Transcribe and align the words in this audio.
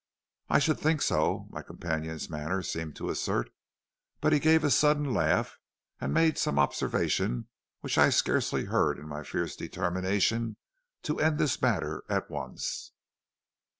"'I 0.49 0.57
should 0.57 0.79
think 0.79 0.99
so,' 1.03 1.45
my 1.51 1.61
companion's 1.61 2.27
manner 2.27 2.63
seemed 2.63 2.95
to 2.95 3.09
assert, 3.11 3.51
but 4.19 4.33
he 4.33 4.39
gave 4.39 4.63
a 4.63 4.71
sudden 4.71 5.13
laugh, 5.13 5.59
and 5.99 6.11
made 6.11 6.39
some 6.39 6.57
observation 6.57 7.49
which 7.81 7.99
I 7.99 8.09
scarcely 8.09 8.65
heard 8.65 8.97
in 8.97 9.07
my 9.07 9.21
fierce 9.21 9.55
determination 9.55 10.57
to 11.03 11.19
end 11.19 11.37
this 11.37 11.61
matter 11.61 12.03
at 12.09 12.31
once. 12.31 12.93